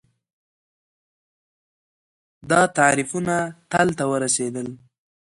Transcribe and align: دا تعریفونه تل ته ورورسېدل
دا 2.49 2.61
تعریفونه 2.77 3.35
تل 3.71 3.87
ته 3.97 4.03
ورورسېدل 4.11 4.67